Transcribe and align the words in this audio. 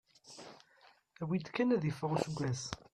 Awi-d 1.21 1.47
kan 1.55 1.73
ad 1.75 1.83
iffeɣ 1.89 2.11
useggas. 2.15 2.63